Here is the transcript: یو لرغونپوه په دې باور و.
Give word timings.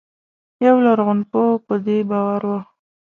یو 0.65 0.75
لرغونپوه 0.85 1.61
په 1.65 1.75
دې 1.85 1.97
باور 2.09 2.41
و. 2.49 2.51